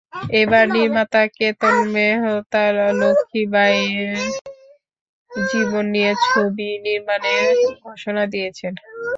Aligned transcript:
এবার 0.41 0.65
নির্মাতা 0.75 1.21
কেতন 1.37 1.75
মেহতা 1.93 2.63
লক্ষ্মী 3.01 3.43
বাইয়ের 3.53 4.17
জীবন 5.31 5.83
নিয়ে 5.93 6.11
ছবি 6.25 6.69
নির্মাণের 6.85 7.45
ঘোষণা 7.81 8.23
দিয়েছেন। 8.33 8.73